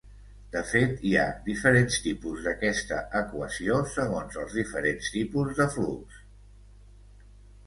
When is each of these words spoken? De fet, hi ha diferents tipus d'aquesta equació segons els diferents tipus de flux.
De 0.53 0.61
fet, 0.67 0.93
hi 1.09 1.11
ha 1.17 1.25
diferents 1.49 1.97
tipus 2.05 2.47
d'aquesta 2.47 2.97
equació 3.21 3.77
segons 3.93 4.41
els 4.45 4.57
diferents 4.61 5.13
tipus 5.19 5.53
de 5.61 5.69
flux. 5.77 6.19